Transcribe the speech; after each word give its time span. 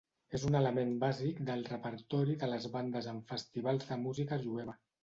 És 0.37 0.45
un 0.47 0.55
element 0.59 0.95
bàsic 1.03 1.43
del 1.51 1.61
repertori 1.69 2.39
de 2.45 2.51
les 2.55 2.69
bandes 2.79 3.13
en 3.17 3.25
festivals 3.35 3.89
de 3.93 4.05
música 4.09 4.47
jueva. 4.49 4.81